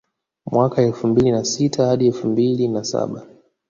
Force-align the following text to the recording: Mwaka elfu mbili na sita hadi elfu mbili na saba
Mwaka 0.51 0.81
elfu 0.81 1.07
mbili 1.07 1.31
na 1.31 1.43
sita 1.45 1.85
hadi 1.87 2.07
elfu 2.07 2.27
mbili 2.27 2.67
na 2.67 2.83
saba 2.83 3.25